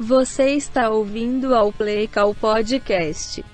[0.00, 3.44] Você está ouvindo ao Play Call Podcast.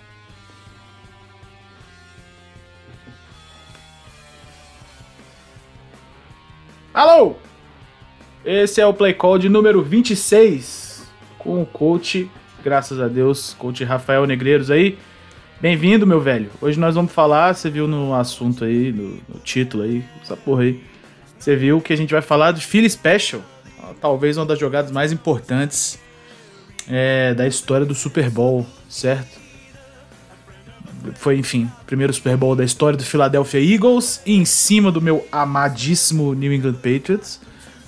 [6.92, 7.36] Alô!
[8.44, 12.30] Esse é o Play Call de número 26, com o coach,
[12.62, 14.98] graças a Deus, coach Rafael Negreiros aí.
[15.62, 16.50] Bem-vindo, meu velho.
[16.60, 20.64] Hoje nós vamos falar, você viu no assunto aí, no, no título aí, essa porra
[20.64, 20.78] aí.
[21.38, 23.40] Você viu que a gente vai falar de Philly Special,
[23.98, 26.04] talvez uma das jogadas mais importantes
[26.88, 29.42] é, da história do Super Bowl, certo?
[31.16, 36.32] Foi, enfim, primeiro Super Bowl da história do Philadelphia Eagles, em cima do meu amadíssimo
[36.34, 37.40] New England Patriots.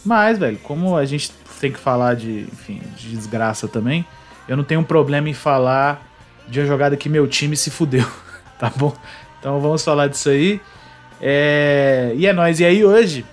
[0.05, 4.05] Mas, velho, como a gente tem que falar de, enfim, de desgraça também,
[4.47, 6.07] eu não tenho um problema em falar
[6.47, 8.07] de uma jogada que meu time se fudeu,
[8.59, 8.95] tá bom?
[9.41, 10.61] Então vamos falar disso aí.
[11.21, 12.13] É...
[12.17, 12.61] E é nóis.
[12.61, 13.25] E aí hoje,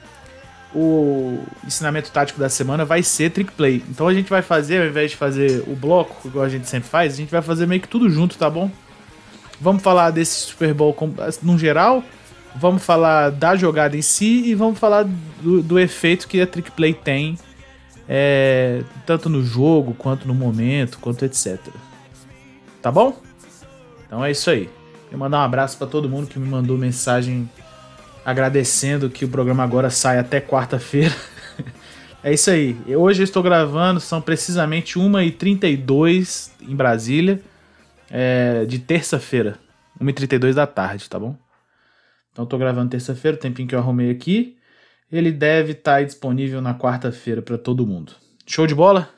[0.76, 3.84] o ensinamento tático da semana vai ser trick play.
[3.90, 6.90] Então a gente vai fazer, ao invés de fazer o bloco, igual a gente sempre
[6.90, 8.71] faz, a gente vai fazer meio que tudo junto, tá bom?
[9.62, 10.96] Vamos falar desse Super Bowl
[11.41, 12.04] no geral,
[12.55, 15.05] vamos falar da jogada em si e vamos falar
[15.41, 17.37] do, do efeito que a trick play tem,
[18.10, 21.60] é, tanto no jogo, quanto no momento, quanto etc.
[22.82, 23.18] Tá bom?
[24.05, 24.70] Então é isso aí.
[25.08, 27.49] Quero mandar um abraço para todo mundo que me mandou mensagem
[28.26, 31.13] agradecendo que o programa agora sai até quarta-feira.
[32.24, 32.77] é isso aí.
[32.96, 37.41] Hoje eu estou gravando, são precisamente 1h32 em Brasília,
[38.10, 39.60] é, de terça-feira.
[40.02, 41.38] 1h32 da tarde, tá bom?
[42.32, 44.58] Então estou gravando terça-feira, o tempinho que eu arrumei aqui.
[45.12, 48.13] Ele deve estar tá disponível na quarta-feira para todo mundo.
[48.48, 49.10] Show de bola?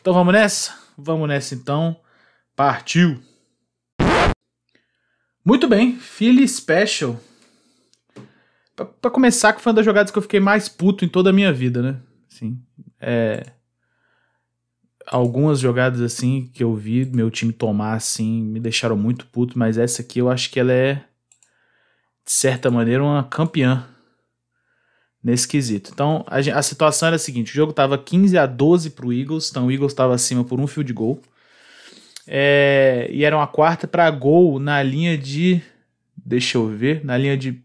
[0.00, 0.74] Então vamos nessa?
[0.96, 1.96] Vamos nessa então.
[2.54, 3.18] Partiu!
[5.44, 7.18] Muito bem, Philly Special
[8.84, 11.32] para começar, que foi uma das jogadas que eu fiquei mais puto em toda a
[11.32, 11.96] minha vida, né?
[12.30, 12.60] Assim,
[13.00, 13.44] é,
[15.06, 19.78] algumas jogadas assim que eu vi meu time tomar assim me deixaram muito puto, mas
[19.78, 20.94] essa aqui eu acho que ela é
[22.24, 23.86] de certa maneira uma campeã
[25.22, 25.90] nesse quesito.
[25.92, 29.50] Então, a, a situação era a seguinte, o jogo tava 15 a 12 pro Eagles,
[29.50, 31.20] então o Eagles estava acima por um field goal.
[32.26, 35.62] É, e era uma quarta para gol na linha de
[36.28, 37.62] deixa eu ver, na linha de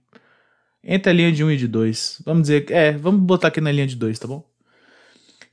[0.83, 2.21] entre a linha de 1 um e de 2.
[2.25, 4.43] Vamos dizer, é, vamos botar aqui na linha de 2, tá bom?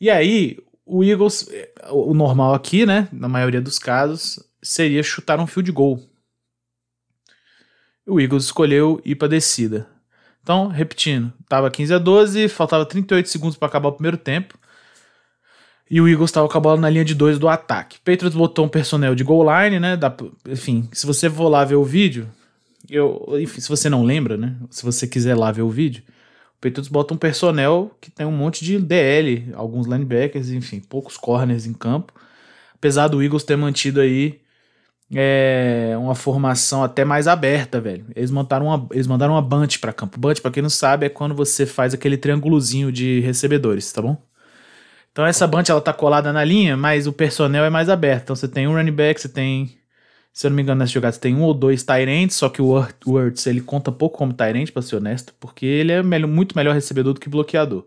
[0.00, 1.48] E aí, o Eagles,
[1.90, 6.00] o normal aqui, né, na maioria dos casos, seria chutar um field goal.
[8.06, 9.86] O Eagles escolheu ir para descida.
[10.42, 14.58] Então, repetindo, tava 15 a 12, faltava 38 segundos para acabar o primeiro tempo.
[15.88, 17.98] E o Eagles estava com a bola na linha de 2 do ataque.
[17.98, 19.96] Patriots botou um personnel de goal line, né?
[19.96, 20.14] Da,
[20.48, 22.28] enfim, se você for lá ver o vídeo,
[22.96, 24.56] eu, enfim, se você não lembra, né?
[24.70, 26.02] Se você quiser lá ver o vídeo,
[26.58, 31.16] o Patriots bota um personnel que tem um monte de DL, alguns linebackers, enfim, poucos
[31.16, 32.12] corners em campo.
[32.74, 34.40] Apesar do Eagles ter mantido aí
[35.14, 38.06] é, uma formação até mais aberta, velho.
[38.14, 40.18] Eles mandaram uma, eles mandaram uma bunch para campo.
[40.18, 44.16] Bunch, para quem não sabe, é quando você faz aquele triângulozinho de recebedores, tá bom?
[45.12, 48.24] Então essa bunch ela tá colada na linha, mas o personnel é mais aberto.
[48.24, 49.79] Então você tem um running back, você tem
[50.32, 52.84] se eu não me engano, nessa jogada tem um ou dois Tyrants, só que o
[53.06, 56.74] Wurtz ele conta pouco como Tyrant, pra ser honesto, porque ele é melhor, muito melhor
[56.74, 57.84] recebedor do que bloqueador.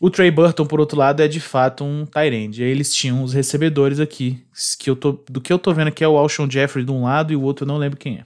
[0.00, 2.56] O Trey Burton, por outro lado, é de fato um Tyrant.
[2.56, 4.44] E aí eles tinham os recebedores aqui,
[4.78, 7.04] que eu tô, do que eu tô vendo aqui é o Alshon Jeffrey de um
[7.04, 8.24] lado e o outro eu não lembro quem é.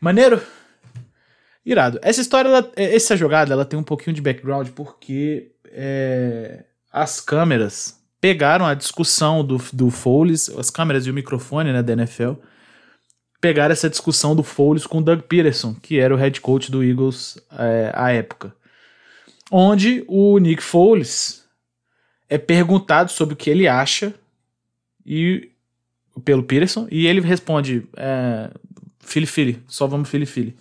[0.00, 0.42] Maneiro?
[1.64, 2.00] Irado.
[2.02, 8.01] Essa história, ela, essa jogada, ela tem um pouquinho de background porque é, as câmeras
[8.22, 12.34] pegaram a discussão do, do Foles, as câmeras e o microfone né, da NFL,
[13.40, 16.84] pegaram essa discussão do Foles com o Doug Peterson, que era o head coach do
[16.84, 18.54] Eagles é, à época.
[19.50, 21.44] Onde o Nick Foles
[22.28, 24.14] é perguntado sobre o que ele acha
[25.04, 25.50] e
[26.24, 28.50] pelo Peterson, e ele responde: é,
[29.00, 30.56] Philly Philly, só vamos Philly Philly.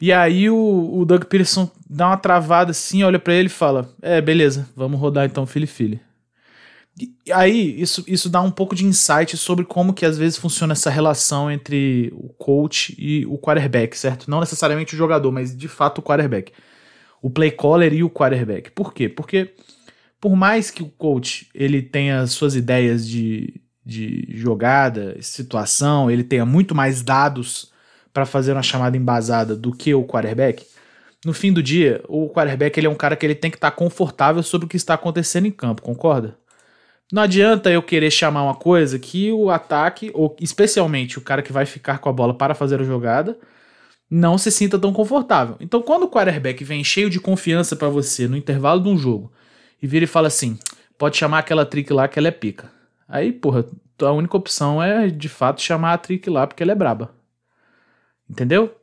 [0.00, 3.88] E aí o, o Doug Peterson dá uma travada assim, olha para ele e fala:
[4.02, 6.09] É, beleza, vamos rodar então Philly Philly.
[6.98, 10.72] E aí, isso, isso dá um pouco de insight sobre como que às vezes funciona
[10.72, 14.30] essa relação entre o coach e o quarterback, certo?
[14.30, 16.52] Não necessariamente o jogador, mas de fato o quarterback.
[17.22, 18.70] O play caller e o quarterback.
[18.70, 19.08] Por quê?
[19.08, 19.54] Porque
[20.20, 26.44] por mais que o coach ele tenha suas ideias de, de jogada, situação, ele tenha
[26.44, 27.72] muito mais dados
[28.12, 30.66] para fazer uma chamada embasada do que o quarterback,
[31.24, 33.70] no fim do dia, o quarterback ele é um cara que ele tem que estar
[33.70, 36.38] tá confortável sobre o que está acontecendo em campo, concorda?
[37.12, 41.52] Não adianta eu querer chamar uma coisa que o ataque, ou especialmente o cara que
[41.52, 43.36] vai ficar com a bola para fazer a jogada,
[44.08, 45.56] não se sinta tão confortável.
[45.60, 49.32] Então, quando o quarterback vem cheio de confiança para você no intervalo de um jogo
[49.82, 50.58] e vira e fala assim:
[50.98, 52.70] pode chamar aquela trick lá que ela é pica.
[53.08, 53.64] Aí, porra,
[54.00, 57.10] a única opção é de fato chamar a trick lá porque ela é braba.
[58.28, 58.79] Entendeu?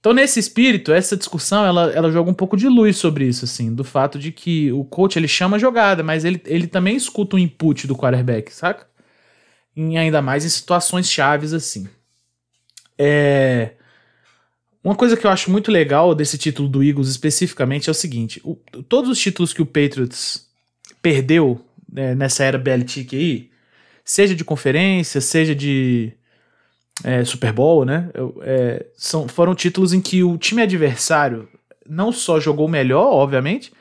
[0.00, 3.74] Então, nesse espírito, essa discussão ela, ela joga um pouco de luz sobre isso, assim,
[3.74, 7.36] do fato de que o coach ele chama a jogada, mas ele, ele também escuta
[7.36, 8.88] o input do quarterback, saca?
[9.76, 11.86] E ainda mais em situações chaves assim.
[12.98, 13.72] É.
[14.82, 18.40] Uma coisa que eu acho muito legal desse título do Eagles especificamente é o seguinte:
[18.42, 18.56] o,
[18.88, 20.48] todos os títulos que o Patriots
[21.02, 23.50] perdeu né, nessa era Belichick aí,
[24.02, 26.12] seja de conferência, seja de
[27.04, 28.10] é, Super Bowl, né?
[28.42, 31.48] É, são, foram títulos em que o time adversário
[31.88, 33.72] não só jogou melhor, obviamente,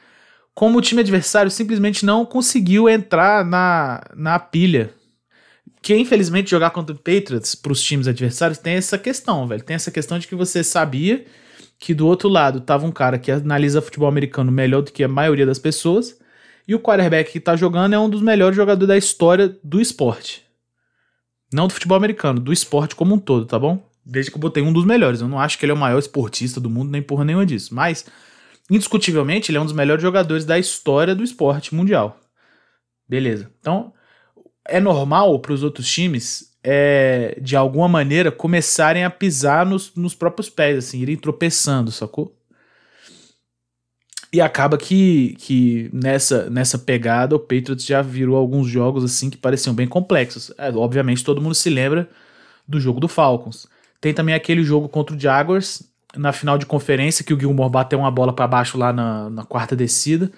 [0.54, 4.92] como o time adversário simplesmente não conseguiu entrar na, na pilha.
[5.81, 9.63] Que infelizmente jogar contra o Patriots para os times adversários tem essa questão, velho.
[9.63, 11.25] Tem essa questão de que você sabia
[11.80, 15.07] que do outro lado tava um cara que analisa futebol americano melhor do que a
[15.07, 16.19] maioria das pessoas,
[16.68, 20.48] e o quarterback que tá jogando é um dos melhores jogadores da história do esporte.
[21.51, 23.83] Não do futebol americano, do esporte como um todo, tá bom?
[24.05, 25.21] Desde que eu botei um dos melhores.
[25.21, 27.73] Eu não acho que ele é o maior esportista do mundo, nem porra nenhuma disso.
[27.73, 28.05] Mas,
[28.69, 32.19] indiscutivelmente, ele é um dos melhores jogadores da história do esporte mundial.
[33.07, 33.51] Beleza.
[33.59, 33.93] Então,
[34.67, 40.13] é normal para os outros times, é, de alguma maneira, começarem a pisar nos, nos
[40.13, 42.38] próprios pés, assim, irem tropeçando, sacou?
[44.31, 49.37] E acaba que, que nessa, nessa pegada o Patriots já virou alguns jogos assim que
[49.37, 50.51] pareciam bem complexos.
[50.57, 52.07] É, obviamente todo mundo se lembra
[52.67, 53.67] do jogo do Falcons.
[53.99, 55.81] Tem também aquele jogo contra o Jaguars
[56.15, 59.43] na final de conferência que o Gilmore bateu uma bola para baixo lá na, na
[59.43, 60.31] quarta descida,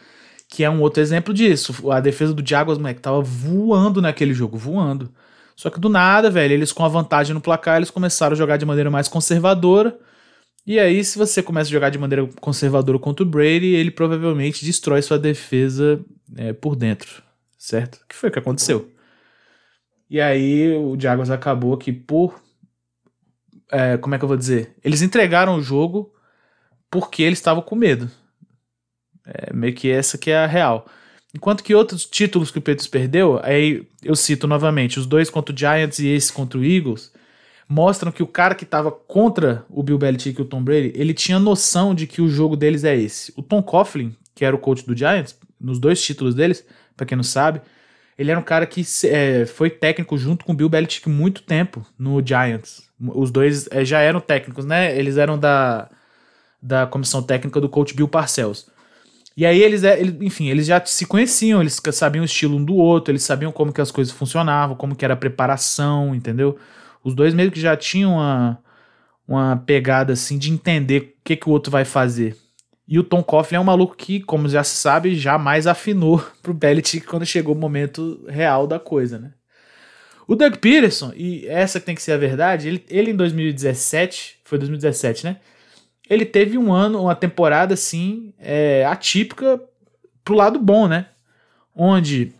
[0.48, 1.92] que é um outro exemplo disso.
[1.92, 5.10] A defesa do Jaguars, moleque, tava voando naquele jogo, voando.
[5.56, 8.58] Só que do nada, velho, eles com a vantagem no placar, eles começaram a jogar
[8.58, 9.98] de maneira mais conservadora
[10.66, 14.64] e aí, se você começa a jogar de maneira conservadora contra o Brady, ele provavelmente
[14.64, 16.04] destrói sua defesa
[16.38, 17.24] é, por dentro,
[17.58, 18.00] certo?
[18.08, 18.92] Que foi o que aconteceu.
[20.10, 22.42] E aí, o Jaguars acabou que por.
[23.72, 24.76] É, como é que eu vou dizer?
[24.84, 26.14] Eles entregaram o jogo
[26.90, 28.12] porque eles estavam com medo.
[29.26, 30.86] É meio que essa que é a real.
[31.34, 35.56] Enquanto que outros títulos que o Patriots perdeu, aí eu cito novamente, os dois contra
[35.56, 37.14] o Giants e esse contra o Eagles,
[37.72, 41.14] mostram que o cara que estava contra o Bill Belichick e o Tom Brady, ele
[41.14, 43.32] tinha noção de que o jogo deles é esse.
[43.38, 46.66] O Tom Coughlin, que era o coach do Giants, nos dois títulos deles,
[46.98, 47.62] para quem não sabe,
[48.18, 51.86] ele era um cara que é, foi técnico junto com o Bill Belichick muito tempo
[51.98, 52.84] no Giants.
[53.00, 54.94] Os dois é, já eram técnicos, né?
[54.98, 55.90] Eles eram da,
[56.62, 58.66] da comissão técnica do coach Bill Parcells.
[59.38, 62.76] E aí eles, é, enfim, eles já se conheciam, eles sabiam o estilo um do
[62.76, 66.60] outro, eles sabiam como que as coisas funcionavam, como que era a preparação, entendeu?
[67.04, 68.60] Os dois meio que já tinham uma,
[69.28, 72.36] uma pegada assim de entender o que, que o outro vai fazer.
[72.88, 76.54] E o Tom Coughlin é um maluco que, como já se sabe, jamais afinou pro
[76.54, 79.32] Belichick quando chegou o momento real da coisa, né?
[80.28, 84.40] O Doug Peterson, e essa que tem que ser a verdade, ele, ele em 2017,
[84.44, 85.38] foi 2017, né?
[86.10, 89.62] Ele teve um ano, uma temporada assim, é, atípica
[90.24, 91.08] pro lado bom, né?
[91.76, 92.34] Onde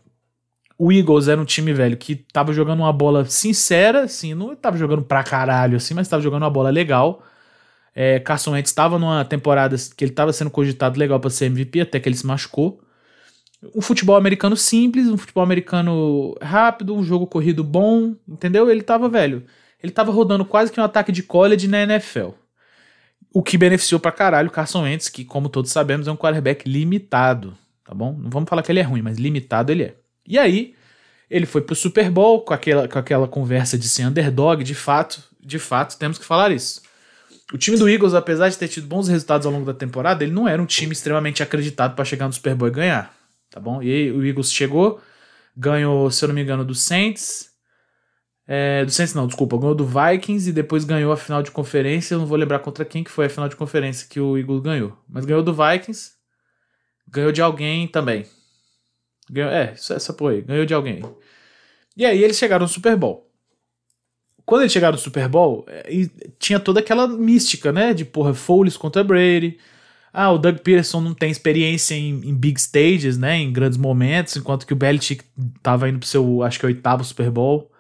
[0.84, 4.80] o Eagles era um time, velho, que tava jogando uma bola sincera, assim, não tava
[4.80, 7.24] jogando pra caralho, assim, mas tava jogando uma bola legal.
[7.94, 11.82] É, Carson Wentz estava numa temporada que ele tava sendo cogitado legal para ser MVP,
[11.82, 12.82] até que ele se machucou.
[13.76, 18.68] Um futebol americano simples, um futebol americano rápido, um jogo corrido bom, entendeu?
[18.68, 19.46] Ele tava, velho,
[19.84, 22.30] ele tava rodando quase que um ataque de college na NFL.
[23.32, 26.68] O que beneficiou pra caralho o Carson Wentz, que, como todos sabemos, é um quarterback
[26.68, 27.54] limitado,
[27.86, 28.18] tá bom?
[28.18, 30.02] Não vamos falar que ele é ruim, mas limitado ele é.
[30.28, 30.76] E aí,
[31.30, 35.24] ele foi pro Super Bowl com aquela, com aquela conversa de ser underdog, de fato,
[35.40, 36.82] de fato, temos que falar isso.
[37.54, 40.32] O time do Eagles, apesar de ter tido bons resultados ao longo da temporada, ele
[40.32, 43.14] não era um time extremamente acreditado para chegar no Super Bowl e ganhar,
[43.50, 43.82] tá bom?
[43.82, 45.02] E aí o Eagles chegou,
[45.56, 47.50] ganhou, se eu não me engano, do Saints,
[48.48, 52.16] é, do Saints não, desculpa, ganhou do Vikings e depois ganhou a final de conferência,
[52.16, 54.62] eu não vou lembrar contra quem que foi a final de conferência que o Eagles
[54.62, 56.12] ganhou, mas ganhou do Vikings,
[57.08, 58.26] ganhou de alguém também,
[59.32, 61.02] Ganhou, é, essa porra aí, ganhou de alguém.
[61.96, 63.32] E aí eles chegaram no Super Bowl.
[64.46, 65.90] Quando eles chegaram no Super Bowl, é,
[66.38, 67.94] tinha toda aquela mística, né?
[67.94, 69.58] De porra, Foles contra Brady.
[70.12, 73.38] Ah, o Doug Peterson não tem experiência em, em, big stages, né?
[73.38, 75.24] Em grandes momentos, enquanto que o Belichick
[75.64, 77.72] tava indo pro seu, acho que oitavo Super Bowl.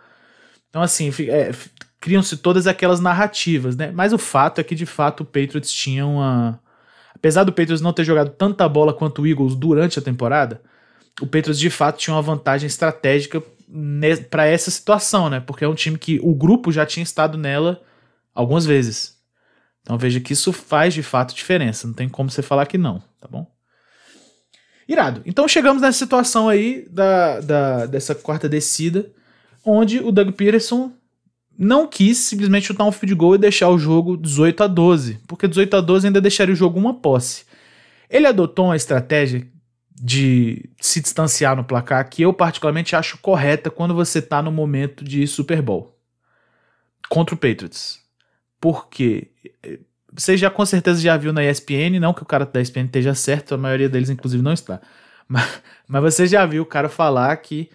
[0.70, 1.52] Então, assim, é,
[2.00, 3.92] criam-se todas aquelas narrativas, né?
[3.94, 6.62] Mas o fato é que, de fato, o Patriots tinha uma...
[7.14, 10.62] Apesar do Patriots não ter jogado tanta bola quanto o Eagles durante a temporada,
[11.20, 13.42] o Patriots de fato tinha uma vantagem estratégica
[14.30, 15.40] para essa situação, né?
[15.40, 17.82] Porque é um time que o grupo já tinha estado nela
[18.34, 19.18] algumas vezes.
[19.82, 23.02] Então veja que isso faz de fato diferença, não tem como você falar que não,
[23.20, 23.50] tá bom?
[24.88, 25.22] Irado.
[25.26, 29.12] Então chegamos nessa situação aí da, da, dessa quarta descida,
[29.66, 30.92] onde o Doug Peterson
[31.58, 35.48] não quis simplesmente chutar um field goal e deixar o jogo 18 a 12, porque
[35.48, 37.46] 18 a 12 ainda deixaria o jogo uma posse.
[38.10, 39.48] Ele adotou uma estratégia
[40.04, 45.04] de se distanciar no placar que eu particularmente acho correta quando você está no momento
[45.04, 45.96] de Super Bowl
[47.08, 48.00] contra o Patriots.
[48.60, 49.30] Porque
[49.62, 49.78] eh,
[50.12, 53.14] você já com certeza já viu na ESPN, não que o cara da ESPN esteja
[53.14, 54.82] certo, a maioria deles inclusive não está.
[55.32, 57.70] Mas, mas você já viu o cara falar que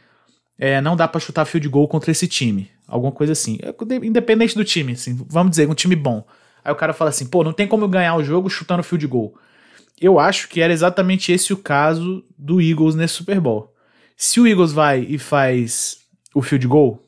[0.58, 2.70] é, não dá para chutar field goal contra esse time.
[2.86, 3.58] Alguma coisa assim.
[3.62, 6.26] É, independente do time, assim, vamos dizer, um time bom.
[6.62, 9.34] Aí o cara fala assim, pô, não tem como ganhar o jogo chutando field goal.
[10.00, 13.74] Eu acho que era exatamente esse o caso do Eagles nesse Super Bowl.
[14.16, 15.98] Se o Eagles vai e faz
[16.34, 17.02] o field goal,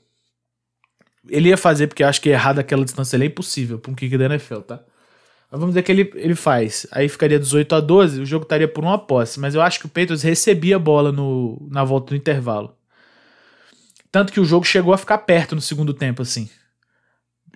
[1.28, 3.94] ele ia fazer, porque eu acho que errado aquela distância ali é impossível para um
[3.94, 4.80] kick da NFL, tá?
[5.50, 6.86] Mas vamos dizer que ele, ele faz.
[6.90, 9.40] Aí ficaria 18 a 12, o jogo estaria por uma posse.
[9.40, 12.74] Mas eu acho que o Patriots recebia a bola no, na volta do intervalo.
[14.10, 16.50] Tanto que o jogo chegou a ficar perto no segundo tempo, assim.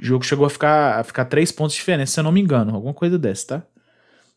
[0.00, 2.40] O jogo chegou a ficar, a ficar três pontos de diferença, se eu não me
[2.40, 2.74] engano.
[2.74, 3.66] Alguma coisa dessa, tá?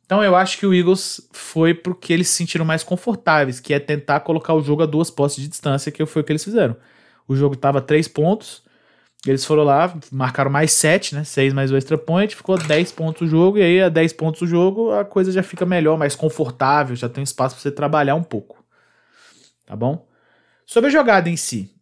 [0.06, 3.80] Então eu acho que o Eagles foi porque eles se sentiram mais confortáveis, que é
[3.80, 6.76] tentar colocar o jogo a duas postes de distância, que foi o que eles fizeram.
[7.28, 8.64] O jogo estava três pontos,
[9.26, 11.24] eles foram lá, marcaram mais sete, né?
[11.24, 14.42] Seis mais o extra point, ficou 10 pontos o jogo, e aí a 10 pontos
[14.44, 18.16] o jogo, a coisa já fica melhor, mais confortável, já tem espaço para você trabalhar
[18.16, 18.64] um pouco.
[19.66, 20.08] Tá bom?
[20.66, 21.74] Sobre a jogada em si.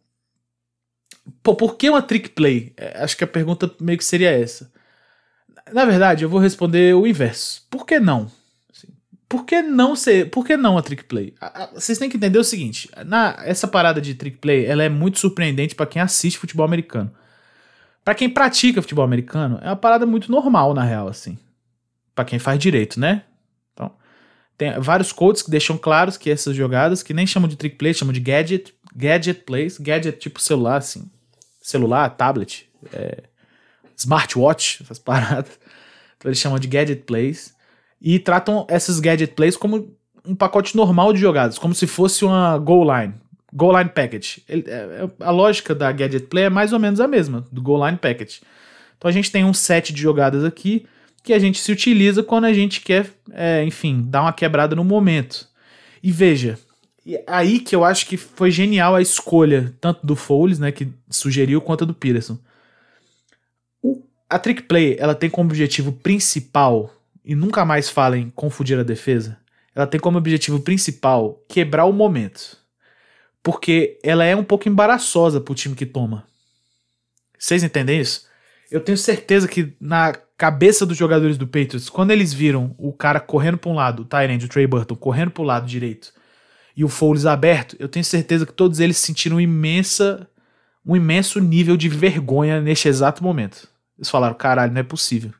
[1.42, 2.72] Pô, por que uma trick play?
[2.76, 4.72] É, acho que a pergunta meio que seria essa.
[5.74, 7.66] Na verdade, eu vou responder o inverso.
[7.68, 8.30] Por que não?
[8.72, 8.86] Assim,
[9.28, 11.34] por que não ser, por que não a trick play?
[11.74, 15.18] Vocês têm que entender o seguinte, na essa parada de trick play, ela é muito
[15.18, 17.12] surpreendente para quem assiste futebol americano.
[18.04, 21.36] Para quem pratica futebol americano, é uma parada muito normal na real assim.
[22.14, 23.24] Para quem faz direito, né?
[23.72, 23.90] Então,
[24.56, 27.92] tem vários codes que deixam claros que essas jogadas que nem chamam de trick play,
[27.92, 31.10] chamam de gadget, gadget plays, gadget tipo celular assim,
[31.60, 33.24] celular, tablet, é,
[33.96, 35.58] smartwatch, essas paradas.
[36.16, 37.54] Então eles chamam de gadget plays
[38.00, 39.94] e tratam essas gadget plays como
[40.26, 43.12] um pacote normal de jogadas, como se fosse uma goal line,
[43.52, 44.42] goal line package.
[44.48, 47.86] É, é, a lógica da gadget play é mais ou menos a mesma do goal
[47.86, 48.40] line package.
[48.96, 50.86] Então a gente tem um set de jogadas aqui
[51.22, 54.84] que a gente se utiliza quando a gente quer, é, enfim, dar uma quebrada no
[54.84, 55.46] momento.
[56.02, 56.58] E veja,
[57.26, 61.60] aí que eu acho que foi genial a escolha, tanto do Foles, né, que sugeriu,
[61.60, 62.38] quanto do Peterson
[64.28, 66.92] a trick play, ela tem como objetivo principal,
[67.24, 69.38] e nunca mais fala em confundir a defesa,
[69.74, 72.58] ela tem como objetivo principal quebrar o momento.
[73.42, 76.24] Porque ela é um pouco embaraçosa pro time que toma.
[77.38, 78.26] Vocês entendem isso?
[78.70, 83.20] Eu tenho certeza que na cabeça dos jogadores do Patriots, quando eles viram o cara
[83.20, 86.12] correndo para um lado, o Tyrande, o Trey Burton, correndo para o lado direito,
[86.76, 90.28] e o Foles aberto, eu tenho certeza que todos eles sentiram imensa,
[90.84, 93.68] um imenso nível de vergonha neste exato momento.
[93.98, 95.32] Eles falaram, caralho, não é possível.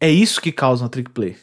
[0.00, 1.36] É isso que causa uma trick play.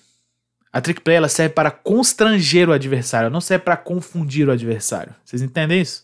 [0.72, 5.16] A trick play ela serve para constranger o adversário, não serve para confundir o adversário.
[5.24, 6.04] Vocês entendem isso?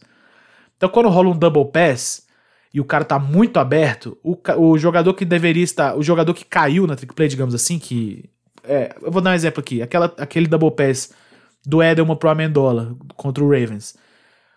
[0.77, 2.25] Então quando rola um double pass
[2.74, 6.43] e o cara tá muito aberto, o, o jogador que deveria estar, o jogador que
[6.43, 8.29] caiu na trick play, digamos assim, que
[8.63, 11.12] é, eu vou dar um exemplo aqui, aquela, aquele double pass
[11.65, 13.95] do Edelman pro Amendola contra o Ravens.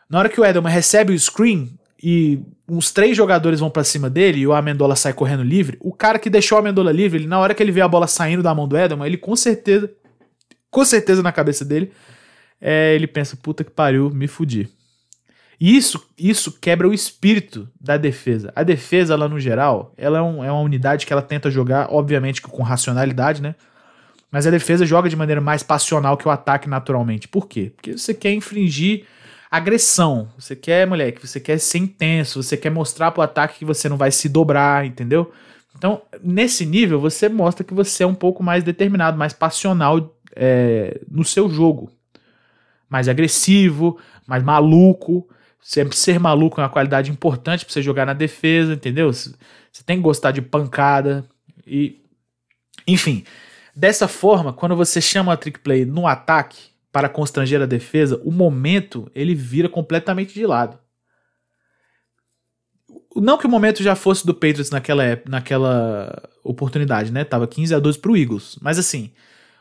[0.08, 4.08] Na hora que o Edelman recebe o screen, e uns três jogadores vão para cima
[4.08, 7.26] dele e o Amendola sai correndo livre, o cara que deixou o Amendola livre, ele,
[7.26, 9.90] na hora que ele vê a bola saindo da mão do Edelman, ele com certeza,
[10.70, 11.90] com certeza na cabeça dele,
[12.60, 14.68] é, ele pensa, puta que pariu, me fudi.
[15.60, 18.52] E isso, isso quebra o espírito da defesa.
[18.54, 21.88] A defesa, ela no geral, ela é, um, é uma unidade que ela tenta jogar,
[21.90, 23.56] obviamente com racionalidade, né?
[24.30, 27.26] Mas a defesa joga de maneira mais passional que o ataque naturalmente.
[27.26, 27.72] Por quê?
[27.74, 29.04] Porque você quer infringir
[29.50, 30.28] agressão.
[30.38, 33.96] Você quer, moleque, você quer ser intenso, você quer mostrar pro ataque que você não
[33.96, 35.32] vai se dobrar, entendeu?
[35.76, 41.00] Então, nesse nível, você mostra que você é um pouco mais determinado, mais passional é,
[41.08, 41.90] no seu jogo.
[42.88, 45.28] Mais agressivo, mais maluco.
[45.60, 49.12] Sempre ser maluco é uma qualidade importante para você jogar na defesa, entendeu?
[49.12, 49.34] Você
[49.84, 51.24] tem que gostar de pancada
[51.66, 52.00] e.
[52.86, 53.22] Enfim,
[53.76, 58.32] dessa forma, quando você chama a trick play no ataque, para constranger a defesa, o
[58.32, 60.76] momento ele vira completamente de lado.
[63.14, 67.22] Não que o momento já fosse do Patriots naquela, naquela oportunidade, né?
[67.22, 68.58] Tava 15 a 12 pro Eagles.
[68.60, 69.12] Mas assim,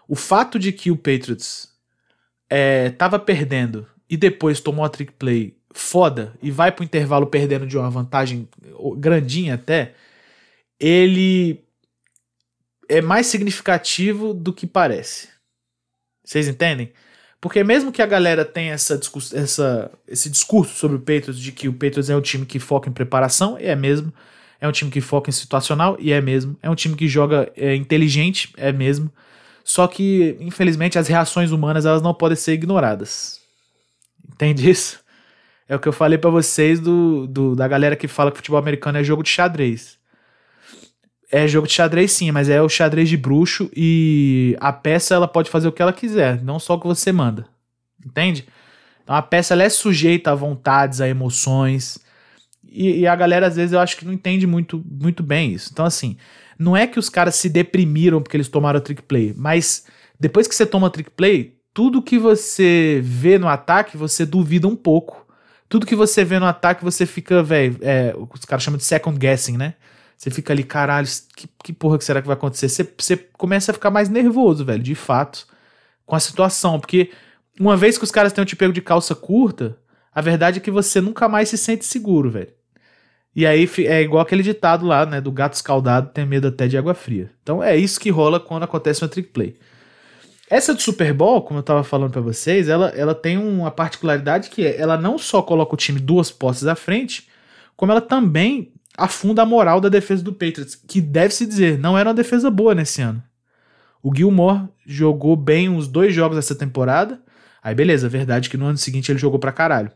[0.07, 1.69] o fato de que o Patriots
[2.49, 7.67] é, tava perdendo e depois tomou a trick play foda e vai pro intervalo perdendo
[7.67, 8.49] de uma vantagem
[8.97, 9.93] grandinha até,
[10.79, 11.63] ele
[12.89, 15.29] é mais significativo do que parece.
[16.25, 16.91] Vocês entendem?
[17.39, 18.99] Porque mesmo que a galera tenha essa,
[19.33, 22.89] essa, esse discurso sobre o Patriots de que o Patriots é um time que foca
[22.89, 24.11] em preparação, e é mesmo.
[24.59, 26.57] É um time que foca em situacional, e é mesmo.
[26.63, 29.11] É um time que joga é, inteligente, é mesmo.
[29.63, 33.39] Só que, infelizmente, as reações humanas elas não podem ser ignoradas.
[34.33, 34.99] Entende isso?
[35.69, 38.57] É o que eu falei para vocês do, do, da galera que fala que futebol
[38.57, 39.96] americano é jogo de xadrez.
[41.29, 45.27] É jogo de xadrez sim, mas é o xadrez de bruxo e a peça ela
[45.27, 47.45] pode fazer o que ela quiser, não só o que você manda.
[48.05, 48.47] Entende?
[49.03, 51.97] Então a peça ela é sujeita a vontades, a emoções.
[52.63, 55.69] E, e, a galera às vezes eu acho que não entende muito, muito bem isso.
[55.71, 56.17] Então assim,
[56.57, 59.85] não é que os caras se deprimiram porque eles tomaram trick play, mas
[60.19, 64.75] depois que você toma trick play, tudo que você vê no ataque você duvida um
[64.75, 65.27] pouco.
[65.69, 69.19] Tudo que você vê no ataque você fica, velho, é, os caras chamam de second
[69.19, 69.73] guessing, né?
[70.17, 72.67] Você fica ali, caralho, que, que porra que será que vai acontecer?
[72.67, 75.47] Você, você começa a ficar mais nervoso, velho, de fato,
[76.05, 76.79] com a situação.
[76.79, 77.11] Porque
[77.59, 79.77] uma vez que os caras tenham te pego de calça curta,
[80.13, 82.51] a verdade é que você nunca mais se sente seguro, velho.
[83.35, 85.21] E aí é igual aquele ditado lá, né?
[85.21, 87.29] Do gato escaldado tem medo até de água fria.
[87.43, 89.55] Então é isso que rola quando acontece uma trick play.
[90.49, 94.49] Essa do Super Bowl, como eu tava falando para vocês, ela, ela tem uma particularidade
[94.49, 97.27] que é, ela não só coloca o time duas postes à frente,
[97.75, 102.09] como ela também afunda a moral da defesa do Patriots, que deve-se dizer, não era
[102.09, 103.23] uma defesa boa nesse ano.
[104.01, 107.21] O Gilmore jogou bem uns dois jogos dessa temporada.
[107.61, 109.91] Aí beleza, verdade que no ano seguinte ele jogou pra caralho.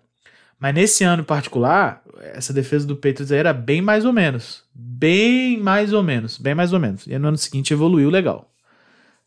[0.59, 4.63] Mas nesse ano em particular, essa defesa do Patriots era bem mais ou menos.
[4.73, 6.37] Bem mais ou menos.
[6.37, 7.07] Bem mais ou menos.
[7.07, 8.51] E no ano seguinte evoluiu legal.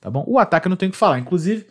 [0.00, 0.24] Tá bom?
[0.28, 1.18] O ataque eu não tenho que falar.
[1.18, 1.66] Inclusive,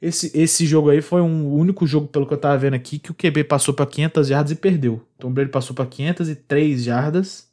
[0.00, 3.10] esse, esse jogo aí foi um único jogo, pelo que eu tava vendo aqui, que
[3.10, 5.06] o QB passou para 500 jardas e perdeu.
[5.18, 7.45] Tom Brady passou para 503 jardas,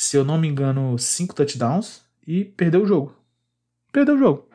[0.00, 3.14] se eu não me engano, 5 touchdowns e perdeu o jogo.
[3.92, 4.48] Perdeu o jogo.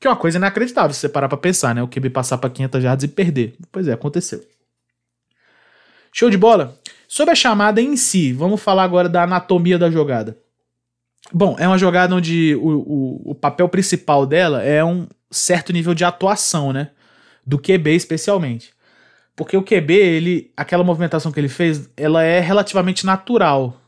[0.00, 1.82] Que é uma coisa inacreditável se você parar pra pensar, né?
[1.82, 3.54] O QB passar para 500 jardas e perder.
[3.70, 4.42] Pois é, aconteceu.
[6.10, 6.78] Show de bola?
[7.06, 10.38] Sobre a chamada em si, vamos falar agora da anatomia da jogada.
[11.30, 15.92] Bom, é uma jogada onde o, o, o papel principal dela é um certo nível
[15.92, 16.92] de atuação, né?
[17.46, 18.72] Do QB especialmente.
[19.36, 23.78] Porque o QB, ele, aquela movimentação que ele fez, ela é relativamente natural.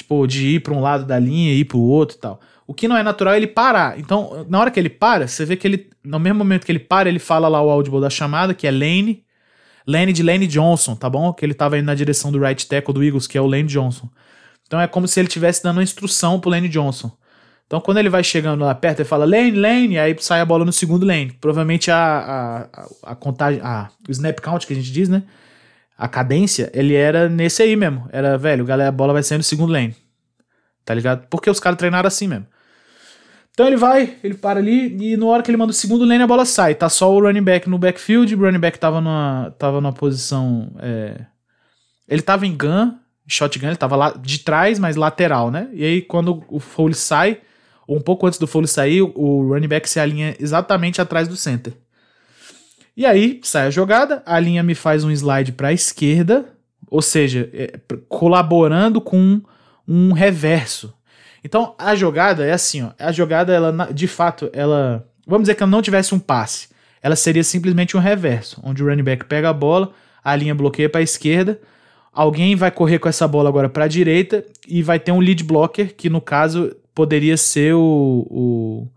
[0.00, 2.40] Tipo, de ir para um lado da linha e ir para o outro e tal.
[2.66, 3.98] O que não é natural é ele parar.
[3.98, 6.78] Então, na hora que ele para, você vê que ele, no mesmo momento que ele
[6.78, 9.22] para, ele fala lá o audible da chamada, que é Lane.
[9.86, 11.32] Lane de Lane Johnson, tá bom?
[11.34, 13.68] Que ele tava indo na direção do right tackle do Eagles, que é o Lane
[13.68, 14.08] Johnson.
[14.66, 17.10] Então é como se ele estivesse dando uma instrução pro Lane Johnson.
[17.66, 20.64] Então, quando ele vai chegando lá perto, ele fala lane, lane, aí sai a bola
[20.64, 21.36] no segundo lane.
[21.40, 25.22] Provavelmente a, a, a, a contagem, a, o snap count que a gente diz, né?
[26.00, 28.08] A cadência, ele era nesse aí mesmo.
[28.10, 29.94] Era, velho, galera, a bola vai sair no segundo lane.
[30.82, 31.26] Tá ligado?
[31.28, 32.46] Porque os caras treinaram assim mesmo.
[33.52, 36.22] Então ele vai, ele para ali e na hora que ele manda o segundo lane
[36.22, 36.74] a bola sai.
[36.74, 40.72] Tá só o running back no backfield, o running back tava numa, tava numa posição.
[40.78, 41.20] É...
[42.08, 42.94] Ele tava em gun,
[43.28, 45.68] shotgun, ele tava lá de trás, mas lateral, né?
[45.74, 47.42] E aí quando o Foley sai,
[47.86, 51.36] ou um pouco antes do Foley sair, o running back se alinha exatamente atrás do
[51.36, 51.74] center.
[53.00, 56.44] E aí sai a jogada, a linha me faz um slide para a esquerda,
[56.86, 59.40] ou seja, é, colaborando com
[59.88, 60.92] um reverso.
[61.42, 65.62] Então a jogada é assim, ó, a jogada ela de fato ela, vamos dizer que
[65.62, 66.68] ela não tivesse um passe,
[67.02, 70.90] ela seria simplesmente um reverso, onde o running back pega a bola, a linha bloqueia
[70.90, 71.58] para a esquerda,
[72.12, 75.42] alguém vai correr com essa bola agora para a direita e vai ter um lead
[75.42, 78.88] blocker que no caso poderia ser o, o.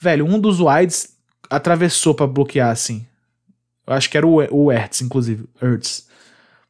[0.00, 1.16] Velho, um dos wides
[1.50, 3.04] atravessou para bloquear assim.
[3.86, 5.44] Eu acho que era o, o Ertz, inclusive.
[5.60, 6.08] Ertz.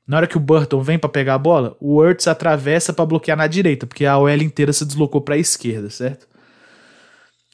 [0.06, 3.36] Na hora que o Burton vem para pegar a bola, o Ertz atravessa para bloquear
[3.36, 6.26] na direita, porque a OL inteira se deslocou para a esquerda, certo?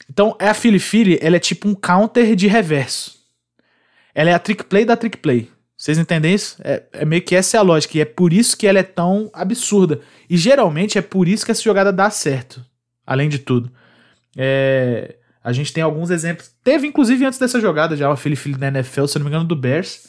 [0.09, 3.21] Então, é a Philly Philly, ela é tipo um counter de reverso.
[4.13, 5.49] Ela é a trick play da trick play.
[5.77, 6.57] Vocês entendem isso?
[6.65, 8.83] É, é, meio que essa é a lógica, e é por isso que ela é
[8.83, 10.01] tão absurda.
[10.29, 12.65] E geralmente é por isso que essa jogada dá certo
[13.11, 13.73] além de tudo.
[14.37, 16.51] É, a gente tem alguns exemplos.
[16.63, 19.47] Teve, inclusive, antes dessa jogada, já o Philly Philly na NFL, se não me engano,
[19.47, 20.09] do Bears.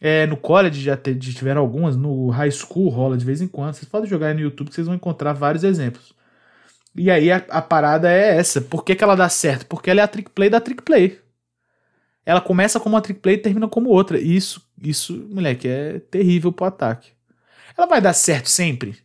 [0.00, 3.74] É, no college já tiveram algumas, no high school rola de vez em quando.
[3.74, 6.12] Vocês podem jogar no YouTube que vocês vão encontrar vários exemplos.
[6.94, 8.60] E aí a, a parada é essa.
[8.60, 9.66] Por que, que ela dá certo?
[9.66, 11.20] Porque ela é a trick play da trick play.
[12.26, 14.18] Ela começa como uma trick play e termina como outra.
[14.18, 17.10] E isso, isso, moleque, é terrível pro ataque.
[17.76, 18.98] Ela vai dar certo sempre?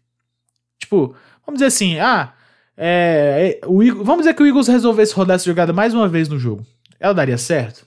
[0.79, 2.33] Tipo, vamos dizer assim, ah,
[2.77, 6.07] é, é, o Eagles, vamos dizer que o Eagles resolvesse rodar essa jogada mais uma
[6.07, 6.65] vez no jogo.
[6.99, 7.85] Ela daria certo?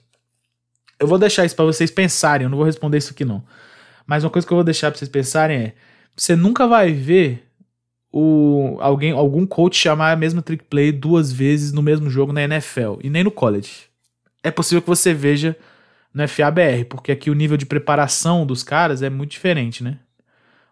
[0.98, 3.42] Eu vou deixar isso para vocês pensarem, eu não vou responder isso aqui não.
[4.06, 5.74] Mas uma coisa que eu vou deixar para vocês pensarem é:
[6.16, 7.46] você nunca vai ver
[8.12, 12.42] o alguém, algum coach chamar a mesma trick play duas vezes no mesmo jogo na
[12.42, 13.86] NFL e nem no college.
[14.42, 15.56] É possível que você veja
[16.14, 19.98] no FABR, porque aqui o nível de preparação dos caras é muito diferente, né?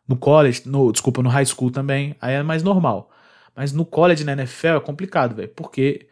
[0.06, 3.10] No college, no, desculpa, no high school também, aí é mais normal.
[3.54, 6.06] Mas no college, na NFL, é complicado, velho, porque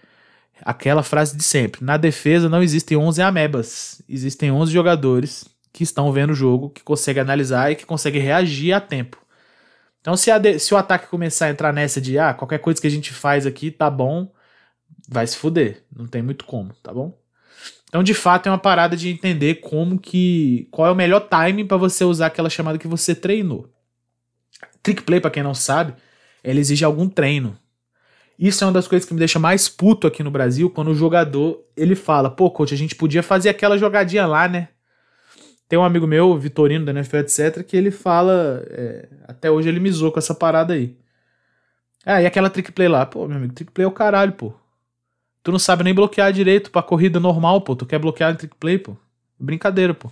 [0.64, 6.12] aquela frase de sempre, na defesa não existem 11 amebas, existem 11 jogadores que estão
[6.12, 9.18] vendo o jogo, que conseguem analisar e que conseguem reagir a tempo.
[10.00, 12.87] Então, se, de, se, o ataque começar a entrar nessa de, ah, qualquer coisa que
[12.87, 14.31] a gente faz aqui tá bom,
[15.09, 15.85] vai se fuder.
[15.94, 17.16] Não tem muito como, tá bom?
[17.88, 20.66] Então, de fato, é uma parada de entender como que.
[20.70, 23.70] qual é o melhor timing para você usar aquela chamada que você treinou.
[24.83, 25.94] Trick play, para quem não sabe,
[26.42, 27.57] ele exige algum treino.
[28.38, 30.94] Isso é uma das coisas que me deixa mais puto aqui no Brasil, quando o
[30.94, 34.68] jogador ele fala, pô, coach, a gente podia fazer aquela jogadinha lá, né?
[35.68, 38.62] Tem um amigo meu, Vitorino, da NFL, etc., que ele fala.
[38.68, 40.96] É, até hoje ele me zoou com essa parada aí.
[42.05, 43.07] Ah, e aquela trick play lá?
[43.07, 44.52] Pô, meu amigo, trick play é o caralho, pô.
[45.42, 47.74] Tu não sabe nem bloquear direito pra corrida normal, pô.
[47.74, 48.96] Tu quer bloquear em trick play, pô.
[49.38, 50.11] Brincadeira, pô.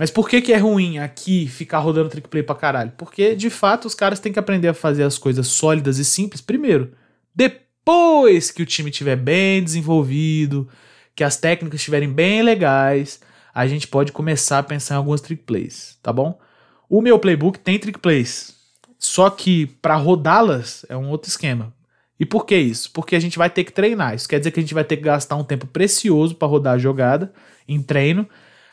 [0.00, 2.90] Mas por que que é ruim aqui ficar rodando trick play pra caralho?
[2.96, 6.40] Porque, de fato, os caras têm que aprender a fazer as coisas sólidas e simples
[6.40, 6.92] primeiro.
[7.34, 10.66] Depois que o time estiver bem desenvolvido,
[11.14, 13.20] que as técnicas estiverem bem legais,
[13.52, 16.40] a gente pode começar a pensar em algumas trick plays, tá bom?
[16.88, 18.54] O meu playbook tem trick plays,
[18.98, 21.74] só que para rodá-las é um outro esquema.
[22.18, 22.90] E por que isso?
[22.92, 24.14] Porque a gente vai ter que treinar.
[24.14, 26.76] Isso quer dizer que a gente vai ter que gastar um tempo precioso para rodar
[26.76, 27.34] a jogada
[27.68, 28.26] em treino,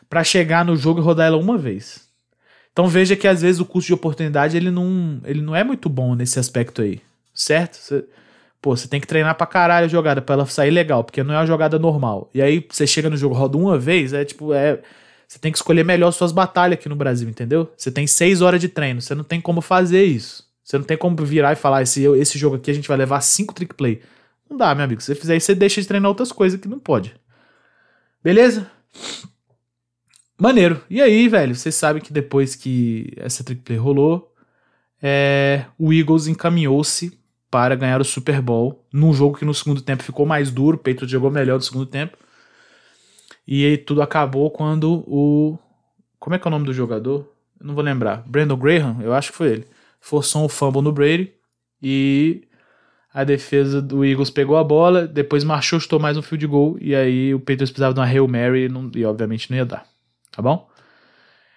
[0.10, 2.08] para chegar no jogo e rodar ela uma vez.
[2.72, 5.90] Então veja que às vezes o custo de oportunidade ele não, ele não é muito
[5.90, 7.02] bom nesse aspecto aí,
[7.34, 7.78] certo?
[7.78, 8.06] Você,
[8.62, 11.34] Pô, você tem que treinar pra caralho a jogada pra ela sair legal, porque não
[11.34, 12.30] é uma jogada normal.
[12.34, 14.82] E aí você chega no jogo, roda uma vez, é tipo, é.
[15.28, 17.72] Você tem que escolher melhor suas batalhas aqui no Brasil, entendeu?
[17.78, 20.46] Você tem seis horas de treino, você não tem como fazer isso.
[20.64, 23.22] Você não tem como virar e falar, esse, esse jogo aqui a gente vai levar
[23.22, 24.02] cinco trick play.
[24.50, 25.02] Não dá, meu amigo.
[25.02, 27.14] Se você fizer isso, você deixa de treinar outras coisas que não pode.
[28.24, 28.70] Beleza?
[30.40, 30.82] Maneiro.
[30.90, 34.34] E aí, velho, vocês sabem que depois que essa trick play rolou,
[35.02, 37.18] é, o Eagles encaminhou-se
[37.50, 40.80] para ganhar o Super Bowl num jogo que no segundo tempo ficou mais duro, o
[40.80, 42.18] Patriots jogou melhor no segundo tempo.
[43.48, 45.58] E aí tudo acabou quando o
[46.20, 47.32] como é que é o nome do jogador?
[47.60, 48.24] Eu não vou lembrar.
[48.28, 49.68] Brandon Graham, eu acho que foi ele.
[50.02, 51.34] Forçou um fumble no Brady
[51.82, 52.44] e
[53.14, 56.94] a defesa do Eagles pegou a bola, depois marchou, chutou mais um field goal e
[56.94, 59.97] aí o Patriots precisava de uma Hail Mary e, não, e obviamente não ia dar.
[60.38, 60.70] Tá bom?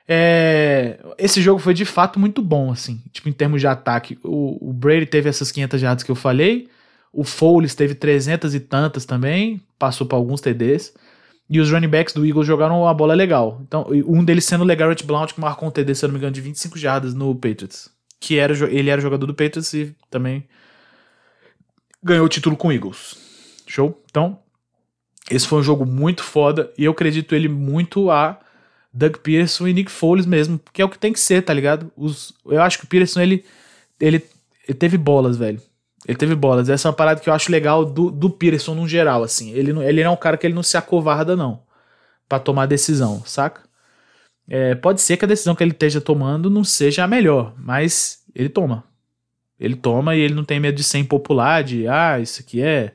[0.08, 4.18] É, esse jogo foi de fato muito bom, assim, tipo, em termos de ataque.
[4.24, 6.66] O, o Brady teve essas 500 jardas que eu falei,
[7.12, 10.94] o Foles teve 300 e tantas também, passou para alguns TDs.
[11.48, 13.60] E os running backs do Eagles jogaram a bola legal.
[13.66, 16.18] Então, um deles sendo o LeGarrette Blount, que marcou um TD, se eu não me
[16.18, 17.90] engano, de 25 jardas no Patriots.
[18.18, 20.46] Que era, ele era jogador do Patriots e também
[22.02, 23.18] ganhou o título com o Eagles.
[23.66, 24.02] Show?
[24.08, 24.38] Então,
[25.30, 28.40] esse foi um jogo muito foda e eu acredito ele muito a
[28.92, 31.90] Doug Peterson e Nick Foles mesmo, que é o que tem que ser, tá ligado?
[31.96, 33.44] Os, eu acho que o Peterson, ele,
[34.00, 34.22] ele,
[34.66, 35.60] ele teve bolas, velho.
[36.06, 36.68] Ele teve bolas.
[36.68, 39.52] Essa é uma parada que eu acho legal do, do Peterson no geral, assim.
[39.52, 41.62] Ele, ele é um cara que ele não se acovarda, não,
[42.28, 43.62] para tomar decisão, saca?
[44.48, 48.24] É, pode ser que a decisão que ele esteja tomando não seja a melhor, mas
[48.34, 48.82] ele toma.
[49.58, 52.94] Ele toma e ele não tem medo de ser impopular, de, ah, isso aqui é...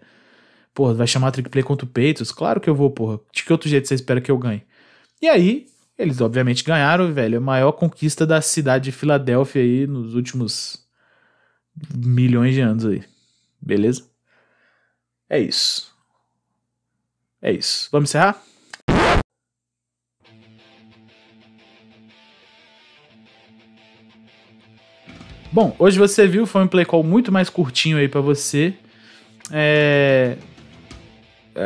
[0.74, 2.34] Porra, vai chamar trick play contra o Peitos?
[2.34, 3.18] Claro que eu vou, porra.
[3.32, 4.64] De que outro jeito você espera que eu ganhe?
[5.22, 7.38] E aí, eles obviamente ganharam, velho.
[7.38, 10.86] A maior conquista da cidade de Filadélfia aí nos últimos
[11.96, 13.04] milhões de anos aí.
[13.62, 14.10] Beleza?
[15.30, 15.94] É isso.
[17.42, 17.90] É isso.
[17.92, 18.42] Vamos encerrar?
[25.52, 28.74] Bom, hoje você viu, foi um play call muito mais curtinho aí para você.
[29.50, 30.36] É...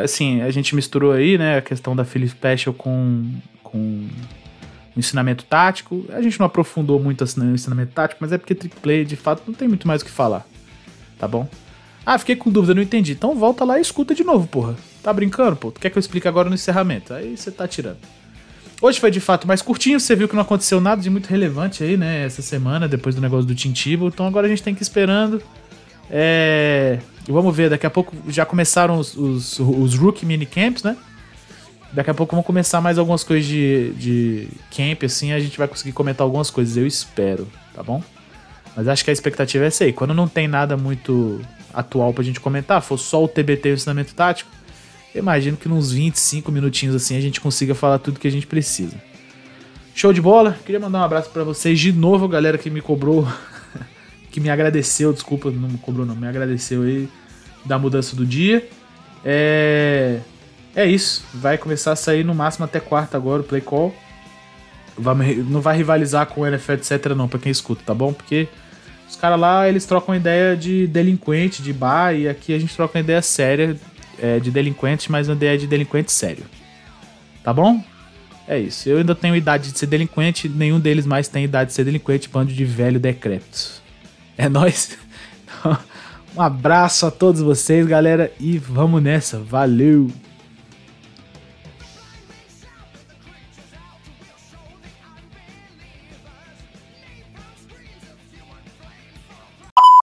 [0.04, 3.34] Assim, a gente misturou aí, né, a questão da Philly Special com
[3.72, 4.08] com
[4.96, 6.06] ensinamento tático.
[6.10, 9.16] A gente não aprofundou muito assim no ensinamento tático, mas é porque trick play, de
[9.16, 10.46] fato, não tem muito mais o que falar.
[11.18, 11.48] Tá bom?
[12.06, 13.12] Ah, fiquei com dúvida, não entendi.
[13.12, 14.76] Então volta lá e escuta de novo, porra.
[15.04, 15.72] Tá brincando, pô?
[15.72, 17.14] Tu quer que eu explique agora no encerramento?
[17.14, 17.98] Aí você tá tirando.
[18.82, 21.84] Hoje foi de fato mais curtinho, você viu que não aconteceu nada de muito relevante
[21.84, 22.26] aí, né?
[22.26, 24.08] Essa semana, depois do negócio do Tintibo.
[24.08, 25.42] Então agora a gente tem que ir esperando.
[26.10, 27.00] É.
[27.28, 30.98] Vamos ver, daqui a pouco já começaram os, os, os Rookie Minicamps, né?
[31.92, 35.68] Daqui a pouco vão começar mais algumas coisas de, de camp, assim, a gente vai
[35.68, 38.04] conseguir comentar algumas coisas, eu espero, tá bom?
[38.76, 39.92] Mas acho que a expectativa é essa aí.
[39.92, 41.42] Quando não tem nada muito
[41.74, 44.50] atual pra gente comentar, for só o TBT e o ensinamento tático,
[45.14, 48.96] imagino que nos 25 minutinhos assim a gente consiga falar tudo que a gente precisa.
[49.94, 50.58] Show de bola?
[50.66, 53.28] Queria mandar um abraço para vocês de novo, galera que me cobrou,
[54.32, 57.10] que me agradeceu, desculpa, não me cobrou não, me agradeceu aí
[57.66, 58.68] da mudança do dia.
[59.26, 60.20] É...
[60.76, 61.24] é isso.
[61.34, 63.94] Vai começar a sair no máximo até quarta agora o Play Call.
[65.48, 67.06] Não vai rivalizar com o NFL, etc.
[67.16, 68.12] não, pra quem escuta, tá bom?
[68.12, 68.48] Porque
[69.10, 72.98] os caras lá, eles trocam ideia de delinquente, de bar, e aqui a gente troca
[72.98, 73.76] uma ideia séria
[74.22, 76.44] é, de delinquente, mas uma ideia de delinquente sério.
[77.44, 77.82] Tá bom?
[78.48, 78.90] É isso.
[78.90, 82.30] Eu ainda tenho idade de ser delinquente, nenhum deles mais tem idade de ser delinquente,
[82.30, 83.82] bando de velho decrépito.
[84.38, 84.98] É nóis.
[86.36, 89.40] um abraço a todos vocês, galera, e vamos nessa.
[89.40, 90.12] Valeu!